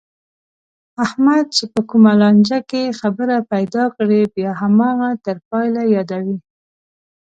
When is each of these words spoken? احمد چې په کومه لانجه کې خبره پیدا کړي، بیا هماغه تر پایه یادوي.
احمد 1.05 1.45
چې 1.55 1.63
په 1.73 1.79
کومه 1.89 2.11
لانجه 2.21 2.59
کې 2.69 2.95
خبره 2.99 3.37
پیدا 3.51 3.85
کړي، 3.95 4.21
بیا 4.33 4.51
هماغه 4.61 5.09
تر 5.25 5.37
پایه 5.49 5.83
یادوي. 5.95 6.37